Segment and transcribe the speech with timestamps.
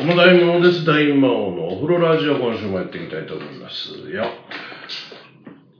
[0.00, 0.86] どうも大魔王です。
[0.86, 4.32] 大魔王のお風呂ラジオ今週もやっていきたいと思いますよ。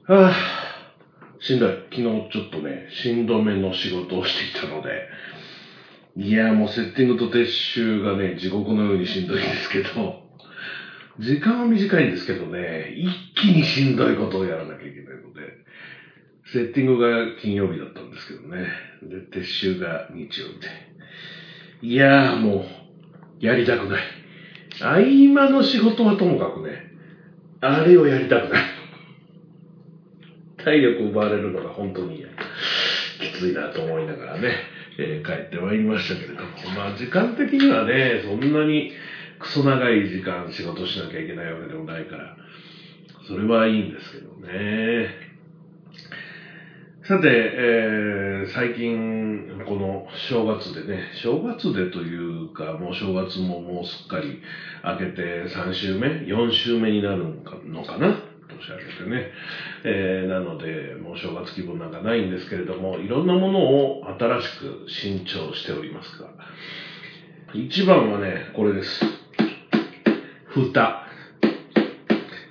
[0.06, 1.70] はぁ、しんどい。
[1.90, 5.08] 昨日ちょっとね、しんどめの仕事をしていたので、
[6.16, 10.20] いやもうセッティングと撤収がね、地獄のようにしんどいんですけど、
[11.18, 15.40] 時間は短いんですけどね、一気にしんどいことをやらなきゃいけないので、
[16.52, 18.68] セッティングが金曜日だったんですけどね、
[19.02, 20.90] で、撤収が日曜日で。
[21.80, 22.79] いやーもう、
[23.40, 24.02] やりたくない。
[24.80, 26.92] 合間の仕事はともかくね、
[27.60, 28.62] あれをやりたくない。
[30.58, 32.24] 体力奪われるのが本当に
[33.20, 34.54] きついなと思いながらね、
[34.98, 38.92] えー帰ってまいりましたけれども、まあ時間的にはね、そんなに
[39.38, 42.36] クソ長い時間仕事しなきゃいけないわけでもないから、
[43.26, 45.29] それはいいんですけどね。
[47.10, 54.40] さて、えー最近、この正月でね、正月でというか、もう正月ももうすっかり
[54.84, 58.14] 明けて3週目、4週目になるのかな
[58.48, 59.32] 年明けてね。
[59.82, 66.28] えーなので、もう正月気分なんかないんですけれども、いろんなものを新しく新調しておりますが、
[67.54, 69.04] 一番はね、これです。
[70.46, 71.02] 蓋。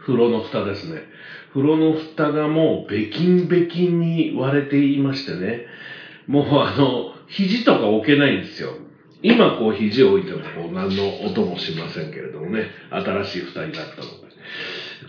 [0.01, 1.03] 風呂の蓋ですね。
[1.49, 5.65] 風呂の蓋がもうべきんべきんに割れていましてね、
[6.27, 8.73] もうあの、肘とか置けないんですよ。
[9.21, 14.29] 今こう肘を置いてもこう何の音もしませんけれどもね、新しい蓋になったので。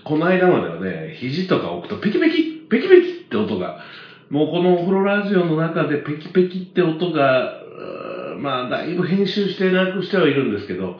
[0.04, 3.80] この間まではね、肘とか置くとペキペキ、ペキペキって音が、
[4.30, 7.52] もうこのお風呂ラジオの中でペキペキって音が、
[8.38, 10.96] まあだいぶ編集してなくしてはいるんですけど、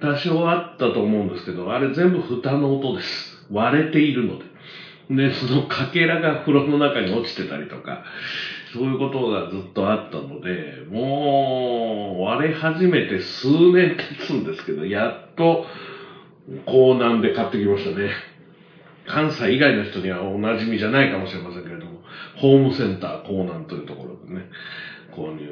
[0.00, 3.46] 多少あったと思うんですけど、あれ全部蓋の音です。
[3.50, 4.51] 割れているので。
[5.16, 8.02] で、そのかけらが風呂の中に落ちてたりとか、
[8.72, 15.64] そういうことがずっとあったので、もう割れ始めて数年経つんですけど、やっと
[16.66, 18.10] 港南で買ってきましたね。
[19.06, 22.00] 関西以外の人にはお馴染みじゃないかもしれませんけれども、
[22.36, 24.48] ホームセンター港南というところでね、
[25.12, 25.44] 購入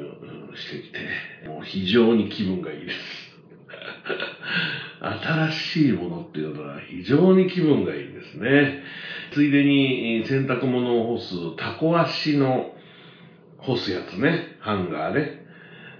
[0.55, 3.31] してきて、もう非常に気分がいいです。
[4.99, 8.83] 新しいものっていうのは非常に気分がいいですね。
[9.31, 12.71] ついでに洗濯物を干すタコ足の
[13.57, 15.45] 干すやつね、ハンガーね。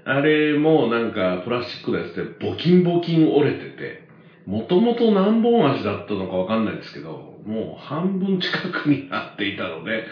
[0.04, 4.08] あれもなんかプラスチックのやつでボキンボキン折れてて、
[4.46, 10.06] もともと何本足だったのかわかんないですけど、もう半分近くになっていたので、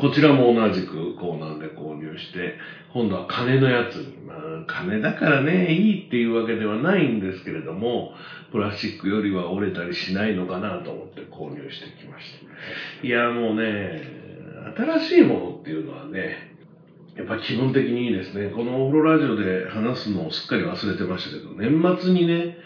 [0.00, 2.56] こちらも同じくこうなんで購入して、
[2.92, 4.36] 今度は金のやつに、まあ
[4.66, 8.12] 金だからね、いいっていうわけではないんですけれども、
[8.52, 12.32] プラスチックよりは折れたりしないのかなと思って購入してきまし
[13.02, 13.06] た。
[13.06, 14.02] いや、もうね、
[14.76, 16.56] 新しいものっていうのはね、
[17.16, 18.50] やっぱ気分的にいいですね。
[18.50, 22.58] このお風呂ラジオで話すのをすっかり忘れてましたけど、年末にね、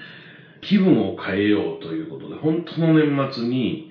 [0.60, 3.89] 気分を変えようということで、本当の年末に、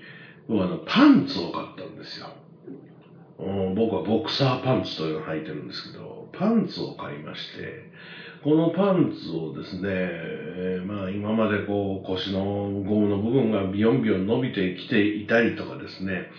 [0.49, 2.33] 僕はあのパンツを買ったんですよ。
[3.75, 7.91] 僕はボクサーパンツというのを履いてるんですけど、パンツを買いまして、
[8.43, 12.41] このパンツをですね、えーまあ今までこう腰の
[12.83, 16.31] ゴムの部分がビヨンビヨン伸びてきていたりとかですね、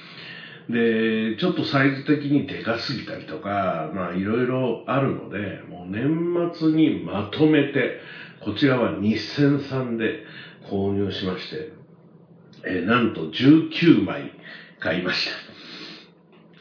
[0.69, 7.98] で、ちょっとサイズ的にでかすぎたりとか、まあいろいろあるので、もう年末にまとめて、
[8.44, 10.25] こちらは日銭さんで
[10.69, 11.80] 購入しまして、
[12.65, 14.32] えーなんと19枚
[14.81, 15.28] 買いまし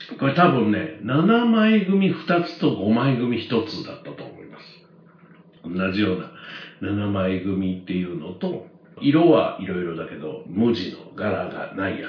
[0.10, 0.16] た。
[0.18, 4.66] これ多分ね、7枚組2つと5枚組1つだったと思います。
[5.64, 6.32] 同じような
[6.82, 8.66] 7枚組っていうのと、
[9.02, 12.08] 色はいろいろだけど、無地の柄がないや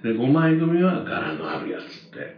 [0.00, 0.02] つ。
[0.02, 2.36] で、5枚組は柄のあるやつって、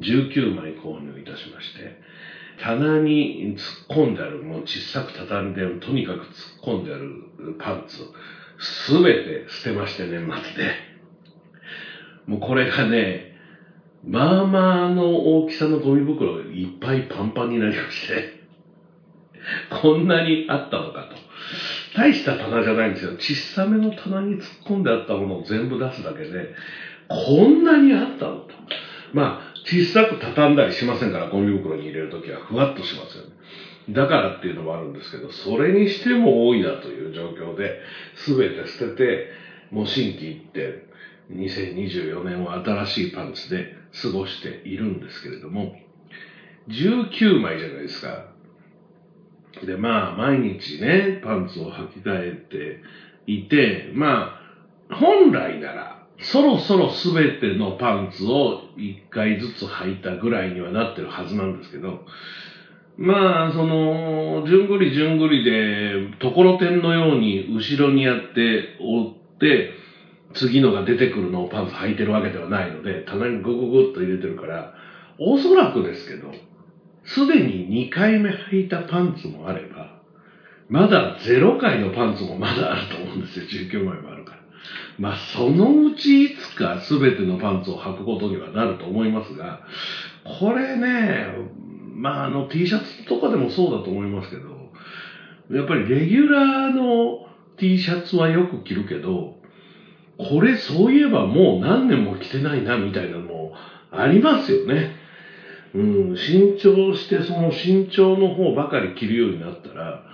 [0.00, 2.00] 19枚購入いたしまして、
[2.60, 3.56] 棚に
[3.88, 6.28] 突っ込んである、もう小さく畳んで、とにかく突っ
[6.62, 7.98] 込んであるパンツ、
[8.58, 10.72] すべて捨てまして、年末で。
[12.26, 13.32] もうこれがね、
[14.06, 18.34] まあまあの大きさのゴミ袋いっぱいパンパンになりまして、
[19.82, 21.16] こんなにあったのかと。
[21.96, 23.12] 大した棚じゃないんですよ。
[23.18, 26.52] 小さめの棚に突っ込んであったものを全部出すだけで、
[27.08, 28.54] こんなにあったのと。
[29.12, 33.30] まあ、小さく畳んだりしませんから、ゴミ袋に入れるときはふわっとしますよね。
[33.90, 37.80] だからっていうのもあるんですけど、それにしても多いなという状況で、
[38.14, 39.28] すべて捨てて、
[39.70, 40.84] もう新規行って、
[41.32, 45.76] 2024年は新しいパンツで過ごしているんですけれども、
[46.68, 48.26] 19枚じゃないですか。
[49.64, 52.80] で、まあ、毎日ね、パンツを履き替えて
[53.26, 54.38] いて、ま
[54.90, 62.04] あ、本来なら、そろそろすべてのパンツを1回ずつ履いたぐらいにはなってるはずなんですけど、
[62.96, 69.70] まあ、その、じゅんぐりじゅんぐりで、ところてんのように後ろにやって、折って、
[70.34, 74.74] 次のが出てくるのをパンツ履いてるわけではないので、棚にグググッと入れてるから、
[75.18, 76.32] おそらくですけど、
[77.04, 80.00] すでに2回目履いたパンツもあれば、
[80.68, 83.44] まだ0回のパンツもまだあると思うんですよ。
[83.46, 84.38] 19枚もあるから。
[84.98, 89.60] まあ、そのうちいつか全てのパンツを履くことにはなると思いますが、
[90.40, 91.26] これね、
[91.94, 94.72] まあ、あの T シャツとかでもそうだと思いますけど、
[95.50, 97.26] やっぱりレギュラーの
[97.56, 99.34] T シャツはよく着るけど、
[100.18, 103.52] これそういえばもう何年も着てないなみたいなのも
[103.90, 104.90] ありますよね。
[105.74, 105.82] う
[106.12, 110.04] ん、新調してその新調の方ばかり着るようになったら、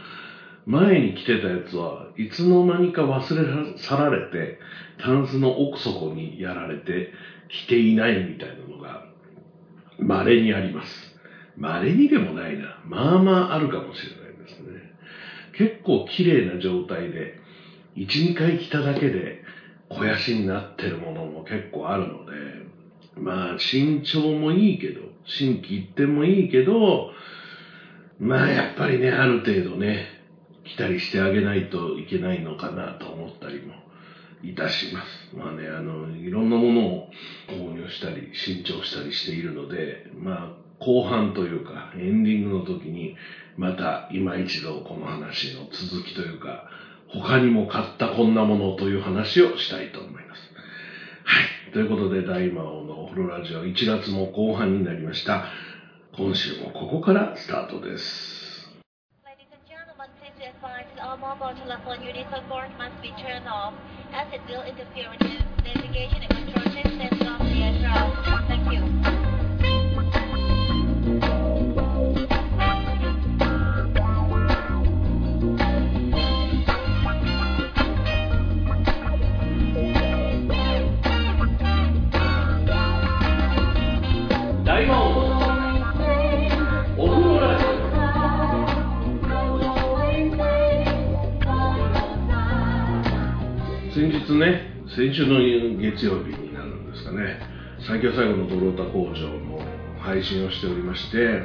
[0.66, 4.58] 前に着てたやつはいつの間にか忘れ去られて、
[4.98, 7.10] タンスの奥底にやられて
[7.48, 9.02] 着ていないみたいなのが
[9.98, 11.09] 稀にあります。
[11.60, 12.80] 稀にでもないな。
[12.86, 14.92] まあまああるかもしれないですね。
[15.52, 17.38] 結構綺麗な状態で、
[17.96, 19.42] 1、2回着ただけで
[19.90, 22.32] 肥やしになってるものも結構あるので、
[23.16, 27.10] まあ身長もいいけど、新規一点もいいけど、
[28.18, 30.06] まあやっぱりね、ある程度ね、
[30.64, 33.74] 着たりしてあげないといけないのかなと思ったりも
[34.42, 35.36] いたします。
[35.36, 37.10] まあね、あの、いろんなものを
[37.48, 43.16] 購入したり、新調したりしているので、まあ後半というか、エンディングの時に、
[43.56, 46.68] また今一度この話の続きというか、
[47.08, 50.40] 他にも買ったこんなものという話をしたいと思います。
[51.24, 51.72] はい。
[51.72, 55.44] ということで、大魔王のオフロラジオ1月も後半になりました。
[56.16, 58.50] 今週もここからスタートです。
[94.38, 95.38] ね、先週の
[95.78, 97.40] 月曜日になるんですかね、
[97.86, 99.60] 最強最後のドロータ工場の
[100.00, 101.42] 配信をしておりまして、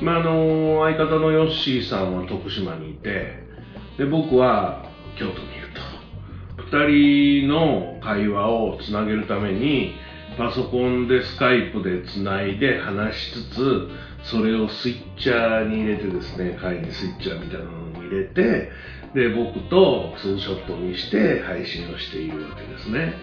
[0.00, 3.42] まあ、あの、相方のヨッシーさんは徳島にいて、
[3.98, 6.76] で、僕は京都にいると。
[6.76, 9.94] 二人の会話をつなげるために、
[10.36, 13.88] パソコンでスカイプでつないで話しつつ、
[14.24, 18.70] それをスイッチャーに入れてですね、会にスイッチャーみたいなのに入れて、
[19.14, 23.14] で、僕とツーショットにして配信をしているわけですね。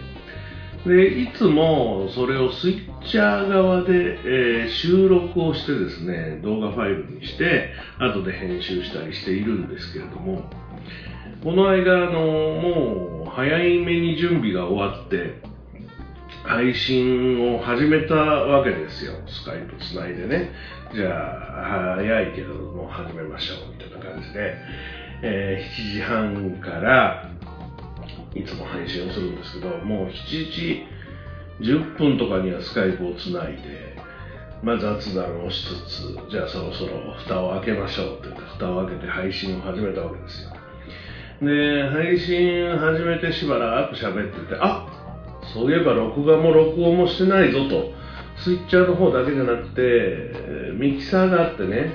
[0.86, 10.44] で、いつもそれをスイッチャー側で、えー収録をしてですね、動画ファイルにして、後で編集したりしているんですけれども、
[11.44, 15.42] この間、あの、もう早いめに準備が終わって、
[16.44, 19.14] 配信を始めたわけですよ。
[19.28, 20.52] スカイプつないでね。
[20.94, 24.56] じゃあ、早いけどもう始めましょう、みたいな感じで、
[25.22, 27.30] えー7時半から、
[28.36, 30.86] いつも配信をするんですけど、もう7時
[31.62, 33.98] 10分とかにはスカイプをつないで、
[34.62, 40.52] まあ、雑談をしつつ、じゃあそろそろ蓋を開けましょうって言って、蓋を開けて配信を始めたわけですよ。
[41.42, 44.88] で、配信始めてしばらく喋ってて、あ
[45.54, 47.94] そういえば録画も録音もしてないぞと、
[48.38, 51.92] スイッチャーの方だけじゃなくて、ミキサーがあってね、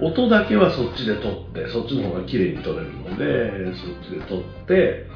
[0.00, 5.06] 音だけはそっちで撮って、そっちの方が綺麗に撮れるので、そっちで撮って、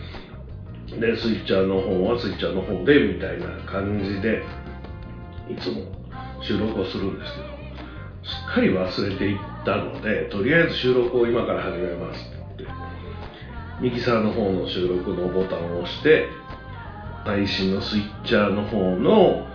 [1.00, 4.42] で、スイッチャーの方はスイッチャーの方で、みたいな感じで、
[5.49, 5.83] いつも
[6.42, 7.47] 収録をするんですけど、
[8.25, 12.75] すっかり忘れていったので、とりあえず収録を今から始めますって言って、
[13.80, 16.28] ミキサーの方の収録のボタンを押して、
[17.25, 19.47] 配信のスイッチャーの方の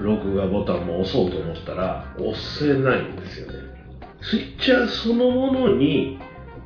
[0.00, 3.81] 録画ボタンも押そうと思ったら、押せないんですよね。
[4.22, 6.18] スイッチャーそのものに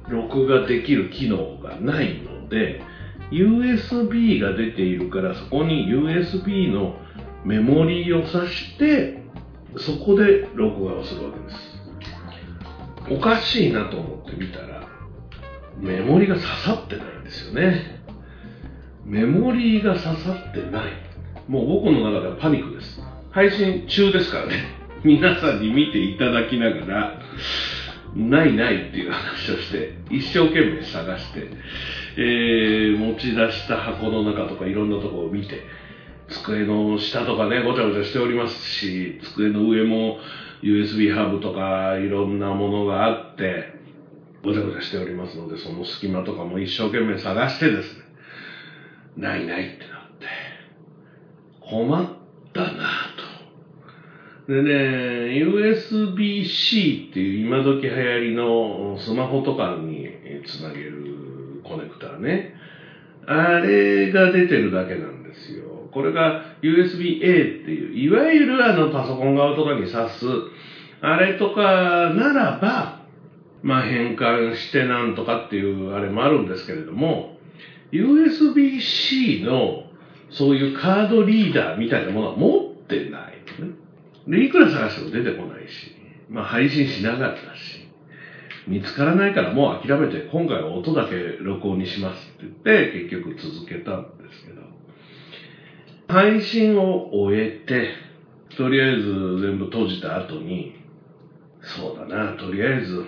[0.09, 2.83] 録画できる機能がないので、
[3.31, 6.97] USB が出ているから、そこに USB の
[7.45, 9.23] メモリーを挿して、
[9.79, 11.77] そこで録画をするわけです。
[13.11, 14.87] おかしいなと思ってみたら、
[15.79, 18.01] メモリが刺さってないんですよね。
[19.05, 20.93] メモリーが刺さってない。
[21.49, 23.01] もう僕の中ではパニックです。
[23.31, 24.55] 配信中ですからね。
[25.05, 27.21] 皆さんに見ていただきながら、
[28.15, 31.51] ないないっていう話をして、一生懸命探して、
[32.17, 35.61] えー持ち出した箱の中とかいろんなところを見て、
[36.29, 40.19] 机の下とかね、ごちゃごちゃしておりますし、机の上も
[40.63, 43.75] USB ハブとかいろんなものがあって、
[44.43, 48.05] ごちゃごちゃしておりますので、その隙間とかも一生懸命探してですね、
[49.17, 50.27] ないないってなって、
[51.61, 52.16] 困っ。
[54.49, 54.71] でね、
[55.43, 60.09] USB-C っていう今時流行りのスマホとかに
[60.47, 62.55] つなげるコネクターね。
[63.27, 65.89] あれが出てるだけなんですよ。
[65.91, 70.27] これが USB-A っていう、いわゆるあのパソコン側とかに挿す、
[71.01, 73.01] あれとかならば、
[73.63, 77.37] まあ変換してなんとかっていうあれもあるんですけれども、
[77.91, 79.87] USB-C の
[80.31, 83.36] そういうカードリーダーみたいなものは持ってない。
[84.27, 85.97] で、いくら探しても出てこないし、
[86.29, 87.87] まあ配信しなかったし、
[88.67, 94.63] 見つからないからもう諦めて今回は音だけ録音にしますって言って結局続けたんですけど、
[96.09, 97.93] 配信を終えて、
[98.57, 100.75] とりあえず全部閉じた後に、
[101.61, 103.05] そうだな、とりあえず、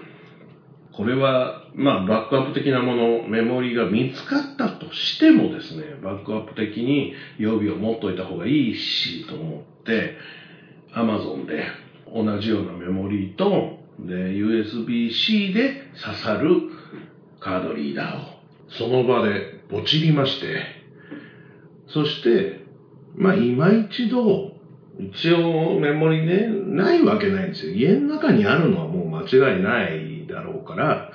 [0.92, 10.16] これは、まあ、バックアップ的なもの、メモリが見つかったとしてもですね、バックアップ的に予備を持っといた方がいいし、と思って、
[10.94, 11.64] Amazon で
[12.12, 16.70] 同じようなメモリーと、で、USB-C で刺さる
[17.40, 20.62] カードリーダーを、その場でポチりまして、
[21.88, 22.64] そして、
[23.16, 24.52] まあ、今一度、
[24.98, 27.72] 一応メモリね、ないわけないんですよ。
[27.72, 31.12] 家の中にあるのはもう間違いないだろうから、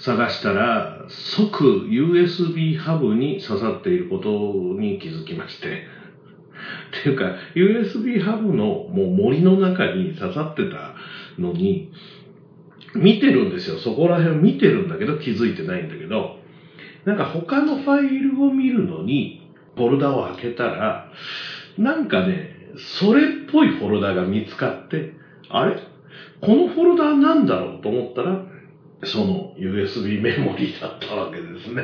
[0.00, 5.97] 探したら、即 USB ハブに刺さっていることに気づきまして。
[7.00, 10.94] っていうか、USB ハブのもう森の中に刺さってた
[11.38, 11.92] のに、
[12.94, 13.78] 見てるんですよ。
[13.78, 16.38] そこら辺見てるんだけど気づいてないんだけど、
[17.04, 21.12] なんか他のファイルを見るのに、フォルダを開けたら、
[21.76, 25.12] なんかね、それっぽいフォルダが見つかって、
[25.48, 25.82] あれ？
[26.40, 28.44] このフォルダなんだろうと思ったら、
[29.04, 31.82] その USB メモリだったわけですね。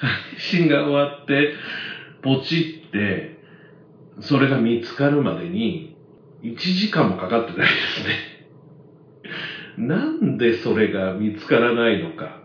[0.00, 1.54] 配信が終わって、
[2.22, 3.33] ポチって、
[4.20, 5.96] それが見つかるまでに、
[6.42, 8.46] 1時間もかかってないですね。
[9.86, 12.42] なんでそれが見つからないのか。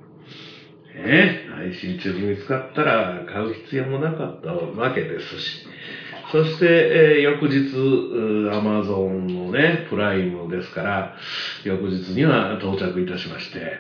[0.96, 5.66] ね、配信中に見つかったら買う必要もなかったわけですし。
[6.32, 11.16] そして、えー翌日、アマゾンのね、プライムですから、
[11.64, 13.78] 翌日には到着いたしまして。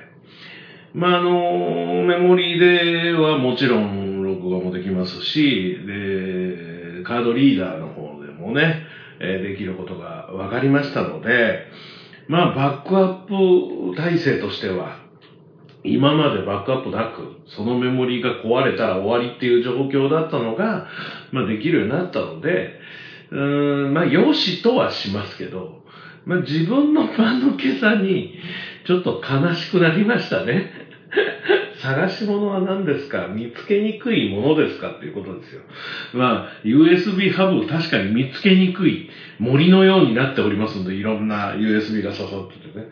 [0.94, 6.79] まあ、あの、メモリーではもちろん録画もできますし、で、
[7.10, 8.86] カードリーダーの方でもね、
[9.20, 11.68] えできることが分かりましたので、
[12.28, 15.00] まあ、バックアップ体制としては、
[15.84, 20.86] 今までバックアップなく、そのメモリーが壊れたら終わりっていう状況だったのが、
[21.32, 22.78] まあできるようになったので、
[23.32, 25.80] うーん、まあ良しとはしますけど、
[26.26, 28.36] まあ自分の間のけさに、
[28.86, 30.72] ちょっと悲しくなりましたね。
[31.82, 33.28] 探し物は何ですか？
[33.28, 34.92] 見つけにくいものですか？
[34.92, 35.62] っていうことですよ。
[36.14, 39.10] まあ、USB ハブを確かに見つけにくい
[39.40, 42.88] 森のようになっておりますので、いろんな USB が刺さっててね。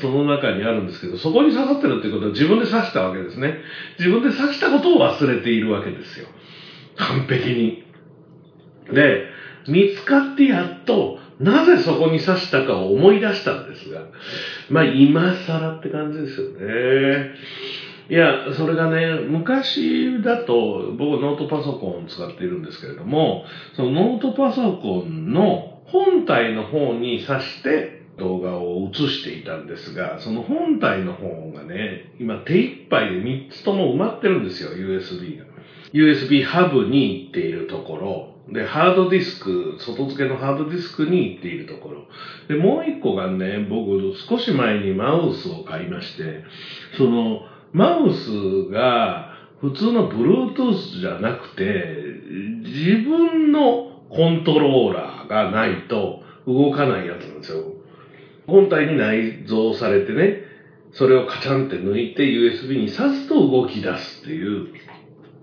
[0.00, 3.58] その中にあるんですけど、そこに刺さってるっていうことは自分で刺したわけですね。
[3.98, 6.26] 自分で刺したことを忘れているわけですよ。
[6.96, 7.84] 完璧に。
[8.92, 9.26] で、
[9.68, 14.06] 見つかってやっと、なぜそこに刺したかを思い出したんですが、
[14.70, 17.34] まあ今更って感じですよね。
[18.08, 23.44] いや、それがね、昔だと、僕ノートパソコンを使っているんですけれども、
[23.74, 35.44] そのノートパソコンの本体の方に挿して動画を映していたんですが、その本体の方がね、今手一杯で3つとも埋まってるんですよ、USB が。
[35.92, 42.04] USB ハブに行っているところ、で、ハードディスク、外付けのハードディスクに行っているところ。
[42.48, 46.44] で、もう一個がね、僕少し前にマウスを買いまして、
[46.96, 47.40] その、
[47.76, 51.94] マウスが普通の Bluetooth じゃなくて、
[52.64, 57.64] 自分のコントローラーがないと動かないやつなんですよ。
[58.46, 60.44] 本体に内蔵されてね、
[60.92, 64.68] それをカチャンって抜いて USB に挿すと動き出すっていう、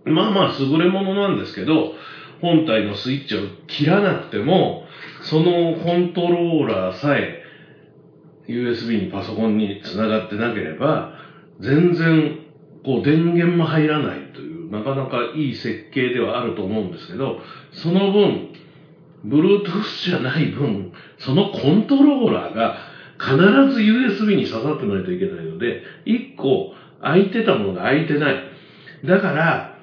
[0.06, 1.94] まあまあ優れものなんですけど、
[2.42, 4.86] 本体のスイッチを切らなくても、
[5.22, 7.44] そのコントローラーさえ
[8.48, 11.23] USB にパソコンにつながってなければ、
[11.60, 12.40] 全然
[12.84, 17.40] こう電源も入らないという、なかなかいい設計ではあると思うんですけど、
[17.72, 18.50] その分、
[19.26, 22.76] Bluetooth じゃない分、そのコントローラーが
[23.20, 23.36] 必
[23.74, 28.44] ず USB に刺さってないといけないので、一個空いてたものが空いてない。
[29.06, 29.74] だから、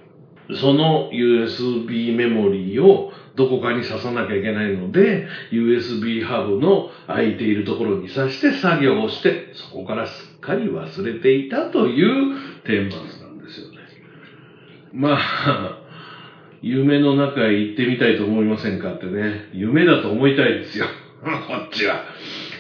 [0.55, 13.79] その USB メモリーをどこかに刺さなきゃいけないので、USB ハブの空いているところに刺して作業をして、そこからすっかり忘れていたという天末なんですよね。
[14.93, 15.79] まあ、
[16.63, 20.87] 夢の中へ行ってみたいと思いませんかってね、夢だと思いたいですよ。
[21.23, 21.29] こ
[21.67, 22.05] っちは。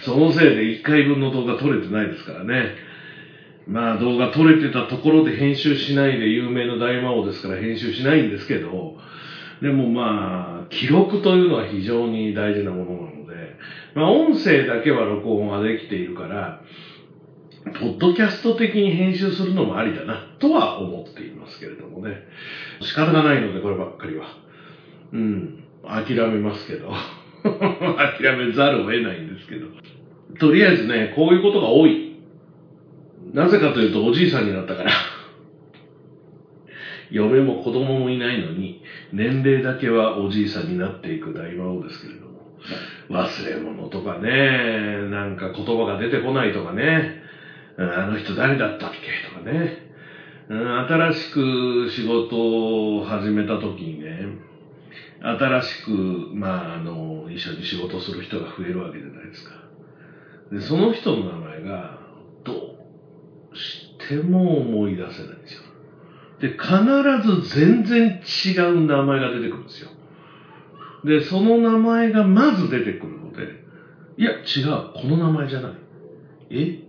[0.03, 2.75] そのせいで1回分の動画撮れてないですからね。
[3.67, 8.97] まあ動画撮れてたところで編集しないで有名な大魔王ですから編集しないんですけど、
[9.61, 13.57] でもまあ、記録というのは非常に大事なものなので、
[13.95, 16.63] まあ音声だけは録音はできているから、
[17.65, 22.23] ポッドキャスト的に編集するのもありだな、とは思っていますけれどもね。
[22.81, 24.29] 仕方がないので、こればっかりは。
[25.13, 25.65] うん。
[25.85, 26.91] 諦めますけど。
[27.43, 29.67] 諦めざるを得ないんですけど。
[30.39, 32.17] とりあえずね、こういうことが多い。
[33.35, 34.91] なぜかというと、おじいさんになったから。
[37.11, 42.31] 嫁も子供もいないのに、年齢だけはおじいさんになっていく大魔王ですけれども。
[43.09, 47.19] 忘れ物とかね、なんか言葉が出てこないとかね、
[47.77, 49.73] あの人誰だったっけとかね、
[50.49, 54.29] 新しく仕事を始めた時にね、
[55.21, 59.53] 新しく、まあ、あの、一緒に仕事する人が増えるわけじゃないですか。
[60.51, 61.99] で、その人の名前が、
[62.45, 62.75] ど
[63.53, 65.60] うしても思い出せないんですよ。
[66.41, 66.67] で、必
[67.21, 69.91] ず全然違う名前が出てくるんですよ。
[71.05, 73.65] で、その名前がまず出てくるので、
[74.17, 75.73] いや、違う、この名前じゃない。
[76.51, 76.83] え？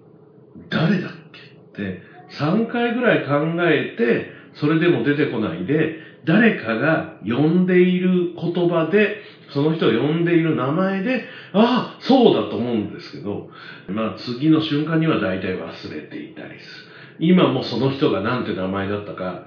[0.69, 1.41] 誰だっけ？
[1.41, 9.17] って、3回ぐらい考えて、それでも出てこないで、誰かが呼んでいる言葉で、
[9.49, 13.49] その人を呼んでいる名前で、ああ、そうだと思うんですけど、
[13.87, 16.90] まあ次の瞬間には大体忘れていたりする。
[17.21, 19.45] 今もその人が何て名前だったか、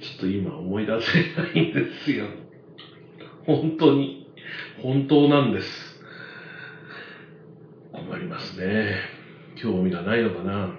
[0.00, 2.26] ちょっと今思い出せないんですよ。
[3.46, 4.26] 本当に、
[4.82, 6.00] 本当なんです。
[7.92, 8.96] 困りますね。
[9.54, 10.74] 興味がないのかな。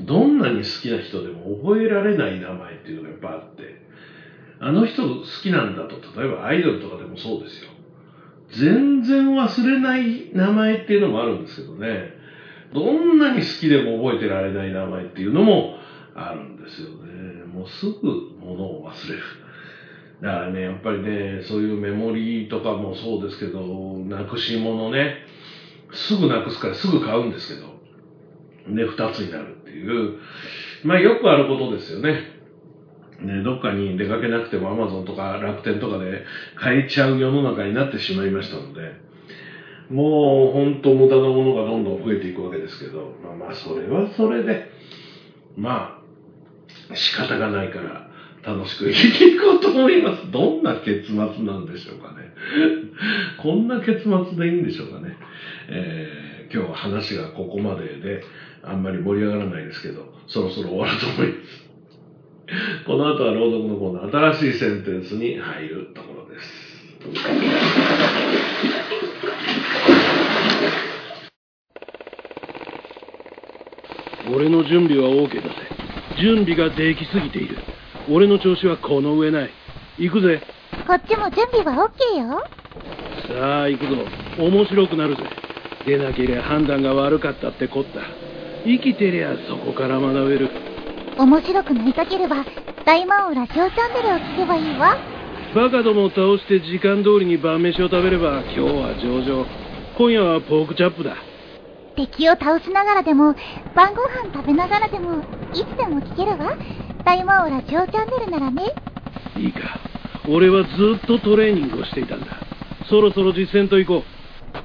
[0.00, 3.80] どんなに好きな人でも覚えられない名前っていうのがやっぱあって、
[4.58, 7.70] あの人好きなんだと、例えばアイドルとかでもそうですよ。
[8.48, 12.19] 全然忘れない名前っていうのもあるんですけどね。
[12.72, 15.76] どんなに好きでも覚えてられない名前っていうのも
[16.14, 17.44] あるんですよね。
[17.44, 17.92] もうすぐ
[18.40, 19.22] 物を忘れる。
[20.22, 25.24] だからね、やっぱりね、そういうメモリーとかもそうですけど、なくし物ね、
[25.92, 27.80] すぐなくすからすぐ買うんですけど、
[28.76, 30.18] で、二つになるっていう、
[30.84, 32.40] まあよくあることですよね。
[33.20, 36.24] ね、どっかに出かけなくても Amazon とか楽天とかで
[36.56, 38.92] 買えちゃう世の中になってしまいましたので、
[39.90, 44.70] もう本当無駄なものがどんどん増えていくわけですけど、まあまあそれはそれで、
[45.56, 46.00] ま
[46.90, 48.08] あ仕方がないから
[48.42, 50.30] 楽しく生きていこうと思います。
[50.30, 52.32] どんな結末なんでしょうかね。
[53.42, 55.16] こんな結末でいいんでしょうかね。
[55.68, 58.24] えー今日は話がここまでで、
[58.62, 61.70] あんまり盛り上がらないですけど、そろそろ終わると思います。
[62.86, 66.50] この後は朗読のコーナー、新しいセンテンスに入るところです。
[74.32, 75.54] 俺の準備は OK だぜ。
[76.20, 77.58] 準備ができすぎている。
[78.08, 79.50] 俺の調子はこの上ない。
[79.98, 80.42] 行くぜ。
[80.86, 82.42] こっちも準備は OK よ。
[83.28, 83.96] さあ行くぞ。
[84.38, 85.22] 面白くなるぜ。
[85.86, 88.00] 出なけりゃ判断が悪かったってこった。
[88.64, 90.50] 生きてりゃそこから学べる。
[91.18, 92.44] 面白くなりたければ、
[92.84, 94.96] 大魔王ラジオチャンネルを聞けばいいわ。
[95.54, 99.46] バカどもを倒して時間通りに晩飯を食べれば今日は上々。
[99.98, 101.16] 今夜はポークチャップだ
[101.96, 103.34] 敵を倒しながらでも、
[103.74, 105.20] 晩ご飯食べながらでも、
[105.52, 106.56] いつでも聞けるわ。
[107.04, 108.62] 大魔王ラジオチャンネルならね。
[109.36, 109.78] いいか。
[110.28, 112.26] 俺はずっとトレーニングをしていたんだ。
[112.88, 114.20] そろそろ実践と行こう。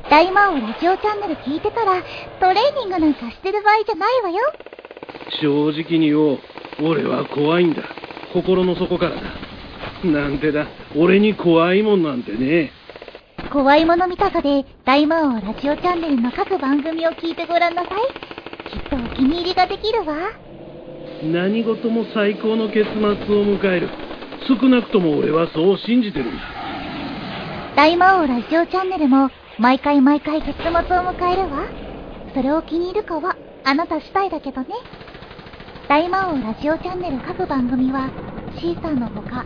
[0.10, 2.02] 大魔王ラジオチャンネル聞いてたら、
[2.40, 4.38] トレーニングなんかしてる場合じゃないわよ。
[5.42, 6.40] 正直に言おう。
[6.84, 7.84] 俺は怖いんだ。
[8.34, 9.22] 心の底からだ。
[10.04, 10.68] なんてだ。
[10.96, 12.72] 俺に怖いもんなんてね
[13.56, 18.70] 怖いもの見たさで、大魔王ラジオチャンネルの各番組を聞いてごらんなさい。
[18.70, 20.14] きっとお気に入りができるわ。
[21.24, 23.16] 何事も最高の結末を
[23.46, 23.90] 迎える
[24.46, 26.42] 少なくとも俺はそう信じてるんだ
[27.78, 31.64] 大魔王ラジオチャンネルも、毎回毎回結末を迎えるわ。
[32.34, 34.68] それを気に入るかは、あなた次第だけどね。
[35.88, 38.10] 大魔王ラジオチャンネル各番組は、
[38.60, 39.46] シーサーのほか、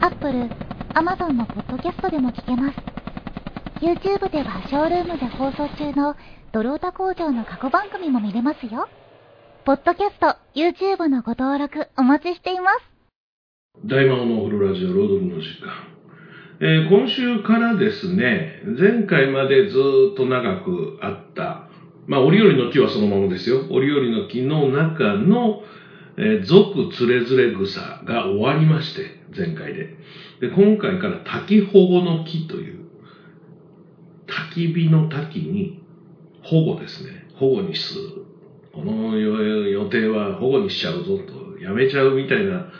[0.00, 0.48] Apple、
[0.94, 2.91] Amazon のポッドキャストでも聞けます。
[3.82, 6.14] YouTube ではショールームで放送中の
[6.52, 8.88] ドロータ工場の過去番組も見れますよ。
[9.64, 12.78] ポッドキャスト、YouTube のご登録お待ちしています。
[13.84, 15.72] 大魔王のお風呂ラジオ朗読の時間。
[16.60, 19.76] えー今週からですね、前回までず
[20.12, 21.68] っと長くあった、
[22.06, 23.66] まあ、折々の木はそのままですよ。
[23.68, 25.64] 折々の木の中の、
[26.18, 29.96] えー俗つれづれ草が終わりまして、前回で。
[30.40, 32.81] で、今回から滝保護の木という、
[34.32, 35.82] 焚き火の滝に
[36.42, 37.26] 保護ですね。
[37.34, 38.24] 保護にする。
[38.72, 42.72] この予定は保護にしちゃうぞと、やめちゃうみたいな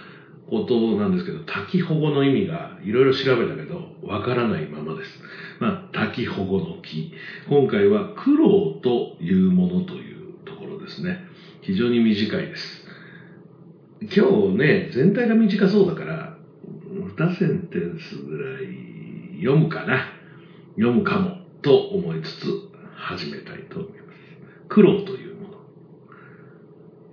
[0.48, 5.10] ことなんですけど、滝保護の意味がいろいろ調べたけど、わからないままです。
[5.60, 7.12] まあ、滝保護の木。
[7.48, 11.18] 今回は苦労というものというところですね。
[11.60, 12.86] 非常に短いです。
[14.00, 16.38] 今日ね、全体が短そうだから、
[17.16, 20.22] 2センテンスぐらい読むかな。
[20.76, 24.02] 読むかもと思いつつ始めたいと思います。
[24.68, 25.54] 苦労というもの。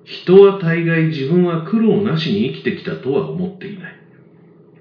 [0.03, 3.95] 人は大概自分は苦労なしに生きてきたとは思っていない。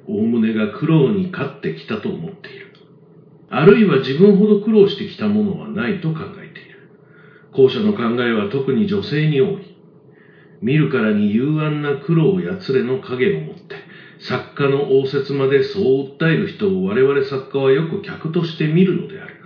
[0.07, 2.69] 大胸が苦労に勝ってきたと思っている。
[3.51, 6.91] あるいは自分ほど苦労してきたものはないと考えている。
[7.53, 9.77] 後者の考えは特に女性に多い。
[10.61, 13.77] 見るからに幽暗な苦労やつれの影を持って、
[14.21, 15.83] 作家の応接までそう
[16.19, 19.38] 訴える人を我々作家はよく客として見るのである。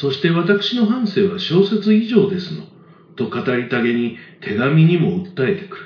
[0.00, 2.62] そして私の半生は小説以上ですの、
[3.16, 5.82] と語りたげに手紙にも訴えてくる。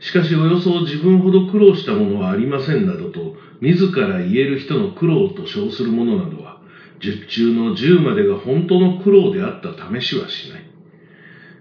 [0.00, 6.62] しかしおよそ自分ほど苦労したものはありませんなどと、自ら言える人の苦労と称するものなどは、
[6.98, 10.64] 十中の十までが本当の苦労であった試しはしない。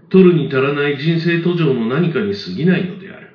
[0.09, 3.27] 取るに足らない人生途上の何かに過ぎないのである。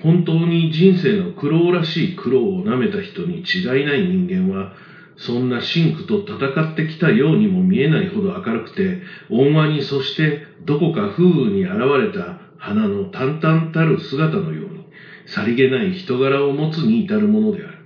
[0.00, 4.72] 本当に人生の苦労らしい苦労を舐めた人に違いない人間は、
[5.16, 9.00] そんな真苦と戦ってきたようにも見えないほど明るくて、
[9.30, 14.84] 温和にそしてどこか風雨に現れた花の淡々たる姿のように、
[15.26, 17.78] さりげない人柄を持つに至るものである。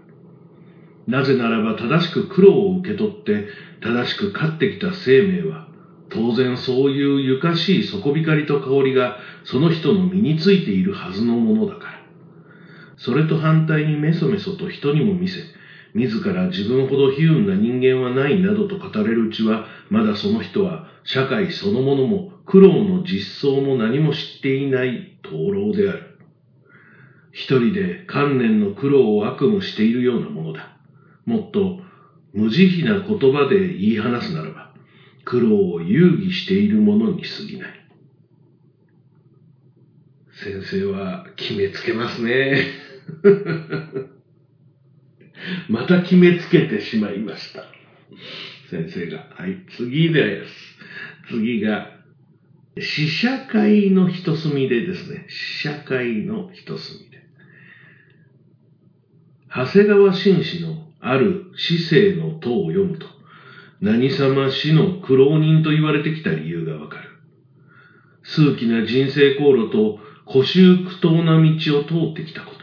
[1.07, 3.47] なぜならば正しく苦労を受け取って、
[3.81, 5.69] 正しく勝ってきた生命は、
[6.11, 11.99] 当然そういうゆかしい底光と香りがその人の身についているはずのものだから。
[12.97, 15.41] それと反対にメソメソと人にも見せ、
[15.99, 26.19] 自ら自分ほど悲運な人間はないなどと語れるうちは、まだその人は社会そのものも苦労の実相も何も知っていない灯籠である。
[27.33, 30.77] 一人で観念の苦労を悪夢しているようなものだ。
[31.25, 31.81] もっと
[32.33, 34.73] 無慈悲な言葉で言い放すならば、
[35.25, 37.89] 苦労を遊戯しているものに過ぎない。
[40.43, 42.67] 先生は決めつけますね。
[45.69, 47.65] また決めつけてしまいました。
[48.71, 49.27] 先生が。
[49.31, 50.79] はい、次です。
[51.29, 51.91] 次が、
[52.79, 55.27] 試写会の一隅でですね。
[55.29, 57.19] 試写会の一隅で。
[59.51, 63.07] 長谷川紳士のある市政の塔を読むと、
[63.81, 67.11] 何様死の苦労人と言われてきた理由がわかる。
[68.23, 69.99] 数奇な人生航路と
[70.31, 72.58] 古臭苦闘な道を通ってきたこと。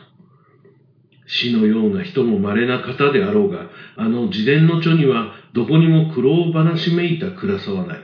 [1.27, 7.99] 死のような人も稀な方であろうが、あの自伝の著にはどこにも苦労話めいた暗さはない。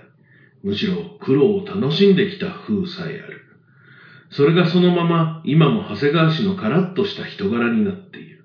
[0.63, 3.41] むしろ苦労を楽しんできた風さえある。
[4.29, 8.43] それがそのまま今も長谷川氏のカラッとした人柄になっている。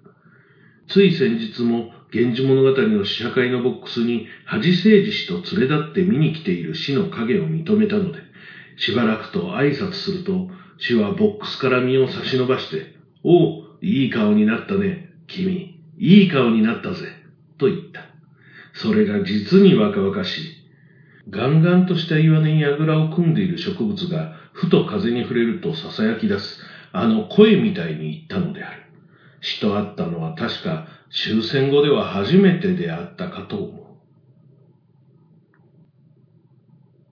[0.89, 8.19] つい先日も源氏物語の試写会のボックスに恥誠二氏と連れ立って見に来ている死の影を認めたので、
[8.77, 15.13] しばらくと挨拶すると、死はボックスから身を差し伸ばして、おう、いい顔になったね。
[15.27, 17.07] 君、いい顔になったぜ。
[17.59, 18.03] と言った。
[18.75, 20.43] それが実に若々しい。
[21.29, 26.61] ガンガンとした岩根にあぐらを組んでいる植物が、ふと風に触れると囁き出す、
[26.93, 28.83] あの声みたいに言ったのである。
[29.41, 33.87] 死と会ったのは確か終戦後では初めてであったかと思う。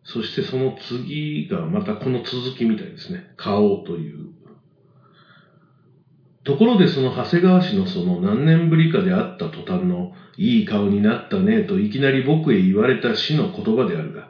[0.04, 3.32] そしてその次がまたこの続きみたいですね。
[3.36, 4.28] 顔という。
[6.44, 14.28] ところでその長谷川氏のその何年ぶりかであった途端のいい顔になったねといきなり僕へ言われた死の言葉であるが、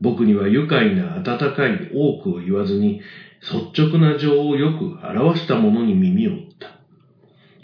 [0.00, 3.00] 僕には愉快な温かい多くを言わずに
[3.40, 6.72] 率直な情をよく表したものに耳を打った。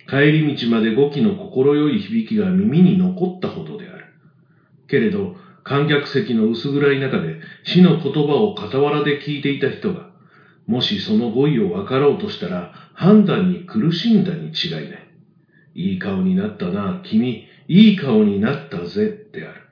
[0.09, 4.05] 帰り道まで語気の心よい響きが耳に残ったほどである。
[4.87, 5.35] けれど、
[5.65, 10.09] 観客席の薄暗い中で死の言葉を傍らで聞いていた人が、
[10.69, 15.09] もしその語彙を分かろうとしたら判断に苦しんだに違いない。
[15.75, 19.63] いい顔になったな、君、いい顔になったぜ、である。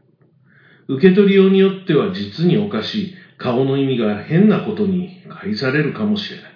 [0.88, 6.52] 受け取りようによっては実におかしい顔の意味が変なことに返されるかもしれない。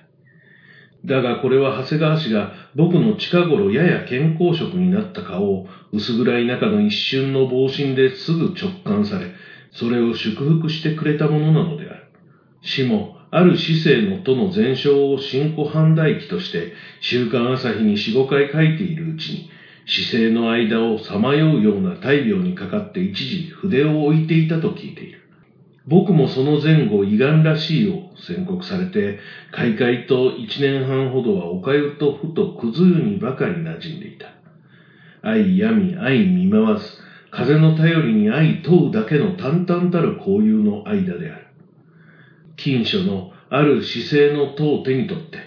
[1.05, 9.33] だがこれは長谷川氏が僕の近頃やや健康色になった顔を薄暗い中の一瞬の防振ですぐ直感され、
[9.73, 12.07] それを祝福してくれたものなのである。
[12.63, 19.49] 死も、ある市政の都の前哨を新古判代記として、週刊朝日に四五回書いているうちに、
[19.87, 25.21] 市政の間をさまようような大病にかかって一時筆を置いていたと聞いている。
[25.87, 29.19] 僕もその前後、胃がんらしいを宣告されて、
[29.53, 34.35] 開会と一年半ほどはおかゆとふとくず湯にばかり馴染んでいた。
[35.23, 41.40] 愛闇、愛見回す、風の頼りに愛問うだけの淡々たる交友の間である。
[42.63, 45.39] 近所のある姿勢の塔を手に取って、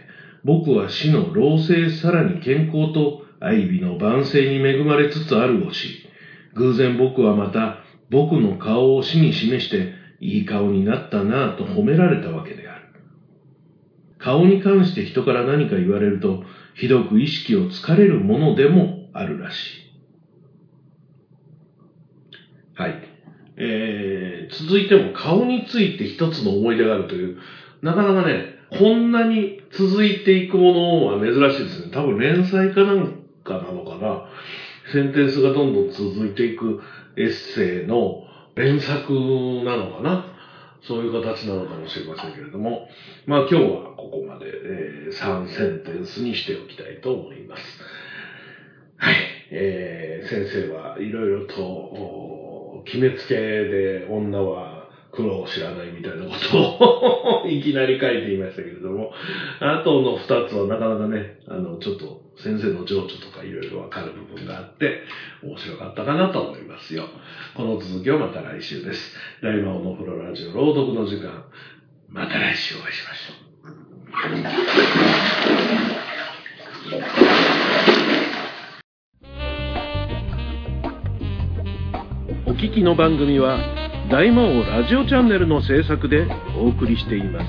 [0.44, 6.08] 僕は死の老成さらに健康と愛美の万世に恵まれつつあるをし、
[6.56, 7.78] 偶然僕はまた
[8.10, 12.88] 僕の顔を死に示して、いい顔になったなぁと褒められたわけである。
[14.18, 16.42] 顔に関して人から何か言われると、
[16.74, 19.84] ひどく意識をつかれるものでもあるらしい。
[22.74, 23.13] はい。
[23.58, 27.38] えー、続いても顔について一つの思い出があるという、
[27.82, 31.92] なかなかね、こんなに続いていくものは珍しいですね。
[31.92, 34.26] 多分連載かなんかなのかな。
[34.92, 36.80] センテンスがどんどん続いていく
[37.16, 38.24] エッセイの
[38.56, 39.14] 連作
[39.64, 40.26] なのかな。
[40.82, 42.88] そういう形なのかもしれませんけれども、
[43.26, 47.64] まあ今日はここまで、えー、3センテンスにしておきたいと思います。
[48.98, 49.16] はい。
[49.52, 51.54] えー、先生はいろいろと、
[52.86, 59.14] 決めつけで女は苦労を知らないみたいなことを いきなり書いていましたけれども、
[59.60, 65.04] あとの二つはなかなかね、あの、ちょっと先生の情緒とかいろいろわかる部分があって、
[65.44, 67.06] 面白かったかなと思いますよ。
[67.54, 69.16] この続きはまた来週です。
[69.44, 71.46] 大魔王のプロラジオ朗読の時間、
[72.10, 73.34] また来週お会いしましょ
[77.22, 77.23] う。
[82.64, 83.60] 聞きの番組は
[84.10, 86.26] 大魔王ラジオチャンネルの制作で
[86.58, 87.46] お送りしています。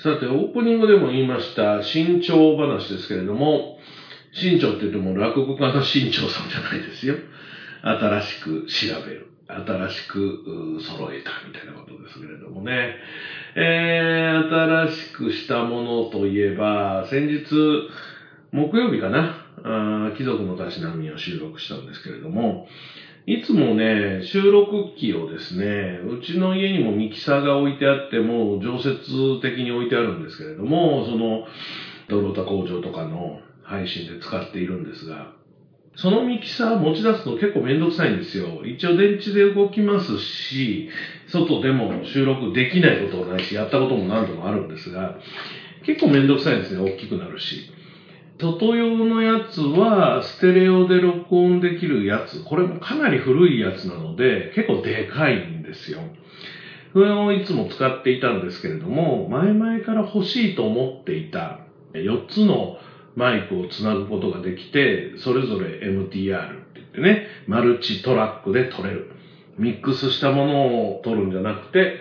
[0.00, 3.78] さて、オープニングでも言いました、新潮話ですけれども、
[4.34, 7.16] 新潮って言っても落語家の新潮さんじゃないですよ。
[7.82, 9.33] 新しく調べる。
[9.48, 12.96] 新しく揃えたみたいなことですけれどもね。
[13.54, 17.88] えー、新しくしたものといえば、先日、
[18.52, 22.66] 木曜日かな、あ貴族のたしなみを収録したんですけれども、
[23.26, 31.46] いつもね、収録機をですね、うちの家にもミキサーが置いてあって、もう常設的に置いてあるんですけれども、その、
[32.08, 35.32] ドロータ工場とかの配信で使っているんですが、
[35.96, 38.64] そのミキサー持ち出すの結構めんどくさいんですよ。
[38.64, 40.88] 一応電池で動きますし、
[41.26, 45.16] 外でも収録できないことはないし、やったことも何度もあるんですが、
[45.84, 47.70] 結構めんどくさいんですね、大きくなるし。
[48.38, 52.42] トト用のやつは、ステレオで録音できるやつ。
[52.42, 56.00] これもかなり古いやつなので、結構でかいんですよ。
[56.92, 61.60] それをいつも使っていたんですけれども、前々から欲しいと思っていた
[61.92, 62.78] 4つの
[63.16, 69.10] マイクをつなぐことができて、それぞれ MTR って言ってね、マルチトラックで撮れる。
[69.58, 72.00] ミックスしたものを撮るんじゃなくて、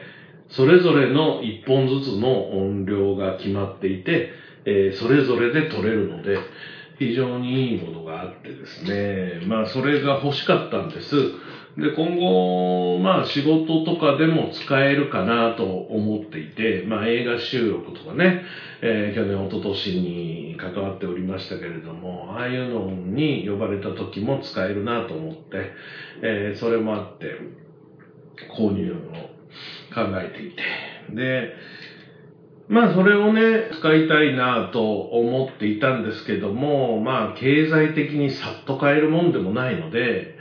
[0.50, 4.32] それぞれの1本ずつの音量が決まっていて、
[4.66, 6.38] えー、それぞれで取れるので、
[7.00, 11.16] 非常にいいものがあってですね、まあそれが欲しかったんです。
[11.78, 18.44] で、今後、まあ仕事とかでも使えるかなと思っていて、まあ映画収録とかね、
[18.82, 25.72] えー、去年、一昨年に関わっておりましたけれども、ああいうのに呼ばれた時も使えるなと思って、
[26.22, 27.38] えー、それもあって、
[28.56, 28.96] 購入を
[29.94, 30.62] 考えていて、
[31.16, 31.54] で、
[32.68, 40.38] まあそれをね、使いたいなと思っていたんですけども、まあ経済的にさっと買えるもんでもないので、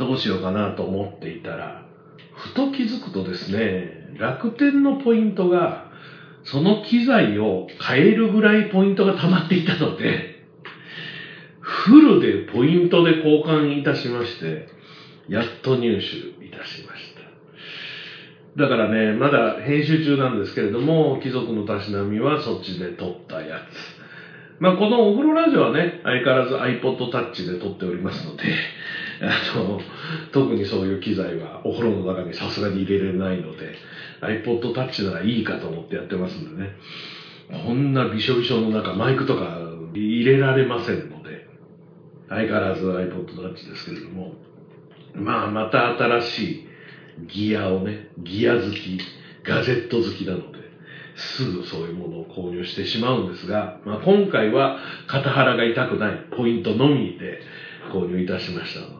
[0.00, 1.84] どうしようかなと思っていたら、
[2.32, 5.90] ふと気づくとですね、楽天のポイントが、
[6.42, 10.46] その機材を買えるぐらいポイントが溜まっていたので、
[11.60, 14.68] フルでポイントで交換いたしまして、
[15.28, 17.20] やっと入手いたしました。
[18.56, 24.00] だからね、まだ編集中なんですけれども、貴族のたしなみはそっちで撮ったやつ。
[24.60, 28.44] まあ、このお風呂ラジオはね、相変わらず iPod Touch で撮っておりますので、
[29.22, 29.80] あの、
[30.32, 33.74] 特にそういう機材はお風呂の中にさすがに入れれないので、
[34.22, 36.74] iPod Touch ならいいかと思ってやってますんでね。
[37.64, 39.58] こんなびしょびしょの中、マイクとか
[39.92, 41.48] 入れられませんので、
[42.28, 44.34] 相変わらず iPod Touch ですけれども、
[45.14, 46.66] まあ、また新しい
[47.26, 48.98] ギアをね、ギア好き、
[49.44, 50.60] ガジェット好きなので、
[51.16, 57.40] すぐそういうものを購入してしまうんですが、まあ、今回は肩腹が痛くないポイントのみで
[57.92, 58.99] 購入いたしましたの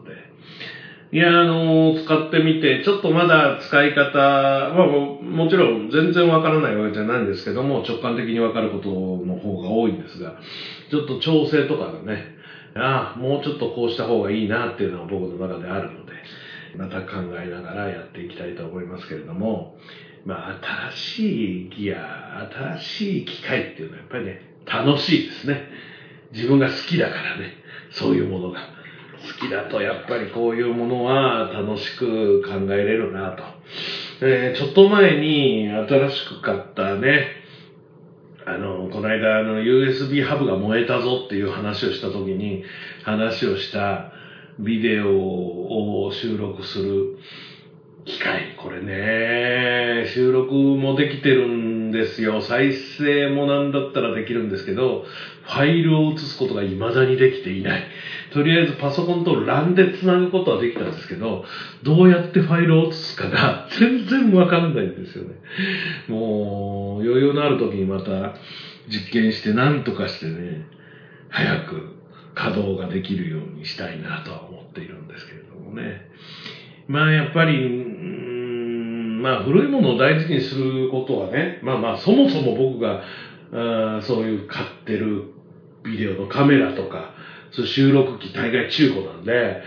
[1.13, 10.37] いや、あの使ってみて、ちょっとまだ使い方、まあももちろん全然わからないわけじゃないんですけども、直感的にわかることの方が多いんですが、
[10.89, 12.35] ちょっと調整とかがね、
[12.75, 16.13] ああ、もうちょっとこうした方がいいなっていうのは僕の中であるので、
[16.77, 19.75] また考えながらやっていきたいと思いますけれども、
[20.23, 20.59] まあ、
[20.91, 25.67] 新しいギア、新しい機械っていうのはやっぱりね、楽しいですね。
[26.31, 27.57] 自分が好きだからね、
[27.89, 28.80] そういうものが。
[29.27, 33.43] 好きだとやっぱりこういうものは楽しく考えれるなと。
[34.23, 37.27] えー、ちょっと前に新しく買ったね、
[38.45, 42.63] あの、この間あの USB ハブが燃えたぞっていう話をした時に
[43.03, 44.11] 話をした
[44.59, 47.17] ビデオを収録する
[48.05, 48.55] 機械。
[48.57, 52.41] これね、収録もできてるんですよ。
[52.41, 55.03] 再生もなんだったらできるんですけど、
[55.43, 57.83] ファイルを移すことが未だにできていない。
[58.31, 61.43] とりあえずパソコンと LAN で繋ぐことはできたんですけど、
[61.83, 65.35] どうやってファイルを移すかが 全然わかんないんですよね。
[66.07, 68.35] もう、余裕のある時にまた
[68.87, 70.65] 実験して何とかしてね、
[71.29, 71.95] 早く
[72.33, 76.07] 稼働ができるようにしたいなとは思っているんですけれどもね。
[76.87, 77.67] まあやっぱり、
[79.21, 83.03] まあ古いものを大事にすることはね、まあまあそもそも僕が、
[83.53, 85.33] あそういう買ってる
[85.83, 87.13] ビデオのカメラとか、
[87.51, 89.61] そう収録機大概中古なんで、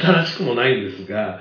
[0.00, 1.40] 新しくもないんですが、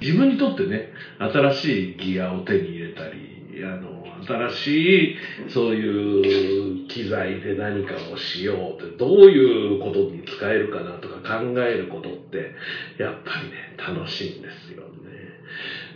[0.00, 5.16] 自分にとってね、新しいギアを手に入れたり、あの、新しい
[5.48, 12.52] そういう機材で何かをしようって、どういうことに使えるかなとか考えることって、
[12.98, 14.88] やっぱりね、楽しいんですよね。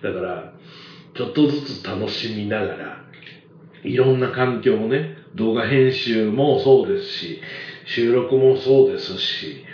[0.03, 0.53] だから、
[1.15, 3.05] ちょっとずつ楽しみながら、
[3.83, 7.41] いろんな環境をね、動画編集もそうですし、
[7.87, 9.65] 収録もそうですし、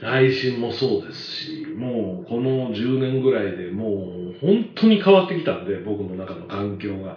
[0.00, 7.16] 配信もそうですし、もうこの10年ぐらいでもう本当に変わってきたんで、僕の中の環境が、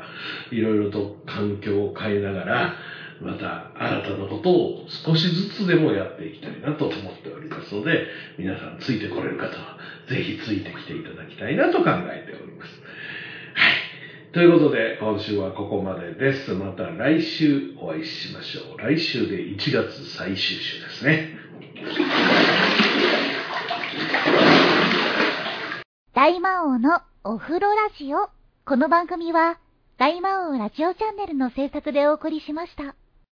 [0.51, 2.73] いろいろと環境を変えながら、
[3.19, 8.05] また新たなことを少しずつでもやっていきたいなと思っておりますので、
[8.37, 12.79] 皆さんついてこれる方は、ぜひついてきていただきたいなと考えております。
[14.33, 16.53] ということで、今週はここまでです。
[16.53, 18.77] また来週お会いしましょう。
[18.77, 21.37] 来週で1月最終週ですね。
[26.13, 28.29] 大魔王のお風呂ラジオ。
[28.65, 29.59] この番組は、
[29.97, 32.95] 大魔王ラジオチャンネルの制作でお送りしました。